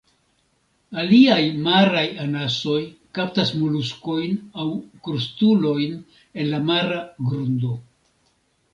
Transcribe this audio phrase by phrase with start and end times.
[1.01, 2.79] Aliaj maraj anasoj
[3.19, 4.35] kaptas moluskojn
[4.65, 4.69] aŭ
[5.09, 7.81] krustulojn el la mara grundo.